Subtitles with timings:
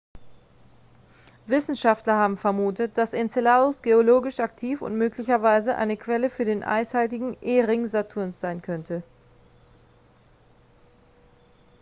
[1.45, 7.85] wissenschaftler haben vermutet dass enceladus geologisch aktiv und möglicherweise eine quelle für den eishaltigen e-ring
[7.85, 9.03] saturns sein könnte